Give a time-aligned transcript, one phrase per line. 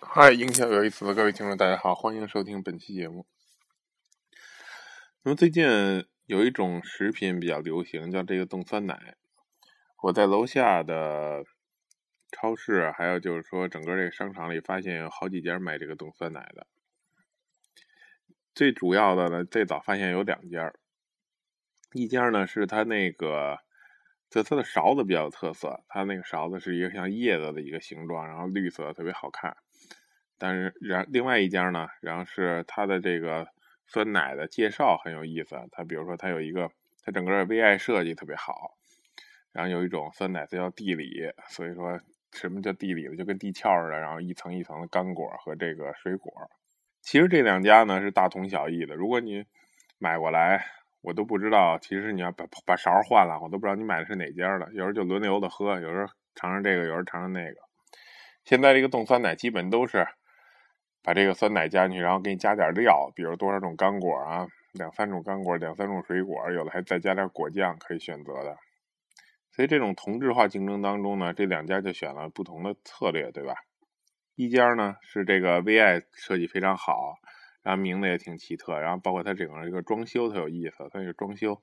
[0.00, 3.26] 嗨，营销有意思的各位听众，大家好，欢迎收听本期节目。
[5.22, 9.16] 那么最近有一种食品比较流行，叫这个冻酸奶。
[10.02, 11.44] 我在楼下的
[12.30, 16.66] 超市，还有就是说整个这个商场里，发现有好几家卖这个冻酸奶的。
[18.54, 20.72] 最主要的呢，最早发现有两家，
[21.92, 23.58] 一家呢是它那个。
[24.30, 29.56] 就它的勺子比较有特色，它那个勺子是一个像叶子的一个形状，然后绿色特别好看。
[30.38, 33.46] 但是，然另外一家呢，然后是它的这个
[33.86, 35.56] 酸奶的介绍很有意思。
[35.72, 36.70] 它比如说，它有一个，
[37.04, 38.74] 它整个的 VI 设计特别好。
[39.52, 41.30] 然后有一种酸奶，它叫地理。
[41.48, 41.98] 所以说，
[42.32, 46.32] 什么叫地里就跟地壳似的，然后一层一层的干果和这个水果。
[47.00, 48.94] 其实这两家呢是大同小异的。
[48.94, 49.44] 如果你
[49.98, 50.64] 买过来，
[51.00, 54.66] 我都不知道，其实你要把把勺换了，我都不知道你买的是哪家的。
[54.72, 57.56] 有时候就轮流的喝，有时候尝尝这个，有时候尝尝那个。
[58.44, 60.06] 现在这个冻酸奶基本都是
[61.02, 68.56] 把这个酸奶加进去，然后给你加点料，比如多少种干果啊，两三种干果，两三种水果，有的还再加点果酱可以选择的。
[69.50, 73.54] 所以这种同质化竞争当中呢，这两家就选了不同的策略，对吧？
[74.34, 77.16] 一家呢是这个 VI 设计非常好。
[77.60, 81.60] 然后名字也挺奇特，然后包括它整个一个装修特有意思，它这个装修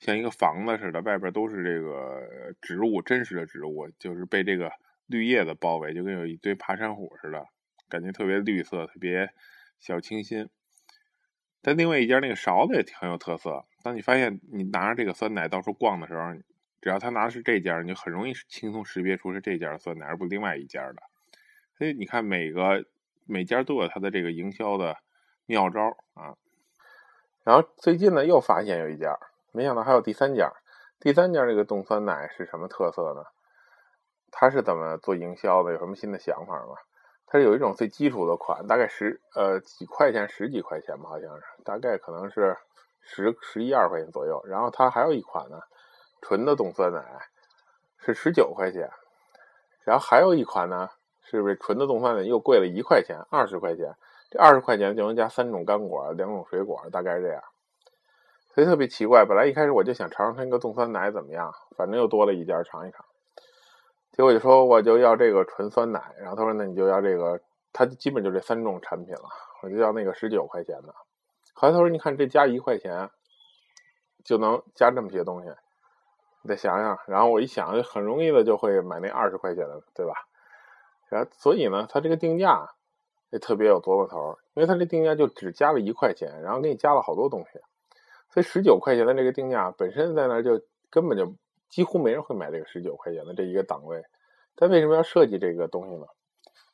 [0.00, 2.20] 像一个房子似的，外边都是这个
[2.60, 4.72] 植物，真实的植物，就是被这个
[5.06, 7.46] 绿叶子包围，就跟有一堆爬山虎似的，
[7.88, 9.30] 感觉特别绿色，特别
[9.78, 10.48] 小清新。
[11.62, 16.34] 但另外一家那个勺子也挺有特色，当你发现你拿着这个酸奶到处逛的时候，
[16.80, 21.02] 只要他拿的是这家，你就很容易轻松识别出是这家酸奶，而不是另外一家的。
[21.78, 22.84] 所以你看每个
[23.24, 24.98] 每家都有它的这个营销的。
[25.48, 25.80] 妙招
[26.14, 26.34] 啊！
[27.44, 29.16] 然后最近呢，又发现有一家，
[29.52, 30.52] 没想到还有第三家。
[30.98, 33.22] 第三家这个冻酸奶是什么特色呢？
[34.32, 35.70] 它是怎么做营销的？
[35.70, 36.74] 有什么新的想法吗？
[37.26, 42.56] 它是有一种最基础的款，大概十呃几块钱，十几块钱吧，好像是，大概可能是
[43.00, 44.40] 十十一二块钱左右。
[44.46, 45.58] 然后它还有一款呢，
[46.22, 47.04] 纯的冻酸奶
[47.98, 48.88] 是十九块钱。
[49.84, 50.88] 然后还有一款呢，
[51.22, 53.94] 是不是纯的冻酸奶又贵了一块钱，二十块钱？
[54.30, 57.42] 这二十块钱就能加三种干果，两种水果，大概是这样。
[58.54, 63.04] 所以特别奇怪，本来一开始我就想尝尝它那个冻酸奶怎么样，反正又多了一家尝一尝。
[64.16, 67.40] 结果就说我就要这个纯酸奶，然后他说那你就要这个，
[67.72, 69.24] 他基本就这三种产品了，
[69.62, 70.94] 我就要那个十九块钱的。
[71.54, 73.10] 后来他说你看这加一块钱
[74.24, 75.48] 就能加这么些东西，
[76.42, 76.98] 你再想想。
[77.06, 80.14] 然后我一想，很容易的就会买那二十块钱的，对吧？
[81.10, 82.70] 然后所以呢，它这个定价。
[83.30, 87.58] 也特别有琢磨头，因为它这定价就只加了一块钱，然后给你加了好多东西，
[88.30, 91.34] 所以十九块钱的这个定价本身在那就根本就
[91.68, 94.02] 几乎没人会买这个十九块钱的这一个档位。
[94.54, 96.06] 但为什么要设计这个东西呢？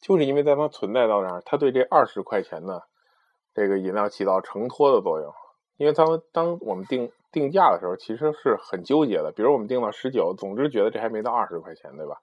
[0.00, 2.82] 就是因为在它存在到那儿，它对这二十块钱的
[3.54, 5.32] 这个饮料起到承托的作用。
[5.76, 9.32] 因为当当我们定定价的时候，其实是很纠结的。
[9.34, 12.18] 比如我们定到十九，总之觉得这还没到二十块钱，对吧？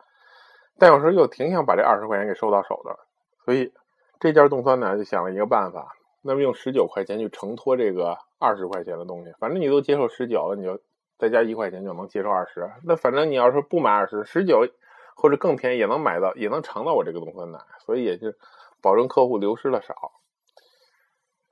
[0.77, 2.97] 但有时候又挺想把这二十块钱给收到手的，
[3.45, 3.71] 所以。
[4.19, 10.79] 这家冻酸奶就想了一个办法，那么用十九块钱去承托这个二十块钱的东西，反正你都接受十九了，你就
[11.23, 12.69] 再加一块钱就能接受二十。
[12.83, 14.67] 那反正你要是不买二十，十九
[15.15, 18.33] 或者更便宜也能买到，也能尝到我这个冻酸奶，所以也就
[18.81, 19.95] 保证客户流失的少。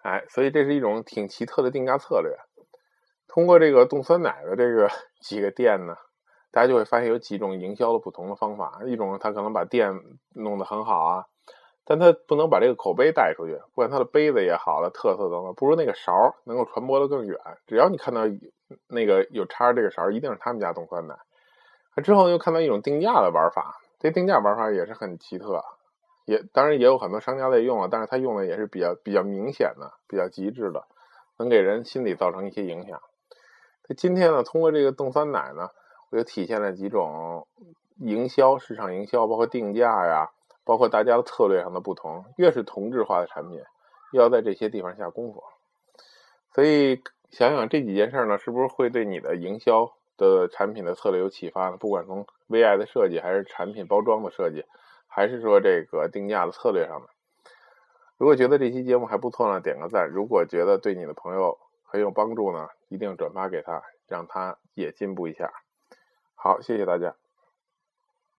[0.03, 2.35] 哎，所以这是一种挺奇特的定价策略。
[3.29, 4.89] 通过这个冻酸奶的这个
[5.23, 5.95] 几个店呢，
[6.51, 8.81] 大家就会发现有几种营销的不同的方法。
[8.85, 9.93] 一种他可能把店
[10.35, 11.25] 弄得很好啊。
[11.83, 17.37] 但他不能把这个口碑带出去，不管它的杯子也好了，特色等等，不如那个勺能够传播的更远。
[17.65, 18.21] 只要你看到
[18.87, 21.15] 那个有插这个勺，一定是他们家冻酸奶。
[22.03, 25.63] 之后又看到一种定价的玩法，这定价玩法也是很奇特，
[26.25, 30.85] 也当然也有很多商家在用了，但是他用的也是比较比较明显的、比较极致的，
[31.37, 33.01] 能给人心理造成一些影响。
[33.97, 35.69] 今天呢，通过这个冻酸奶呢，
[36.11, 37.47] 我就体现了几种
[37.97, 40.29] 营销、市场营销，包括定价呀。
[40.63, 43.61] 包括大家的策略上的不同，越是同质化的产品，
[44.11, 45.43] 越要在这些地方下功夫。
[46.53, 51.77] 所以想想这几件事呢，是不是会对你的营销的产品的策略有启发呢？
[51.77, 54.65] 不管从 VI 的设计，还是产品包装的设计，
[55.07, 57.07] 还是说这个定价的策略上的。
[58.17, 65.51] 如果觉得这期节目还不错呢，点个赞；如果觉得对你的朋友很有帮助呢，一定转发给他，让他也进步一下。
[66.35, 67.20] 好，谢谢大家。